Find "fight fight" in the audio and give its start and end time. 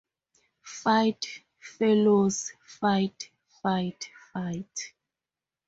2.65-4.09, 3.61-4.93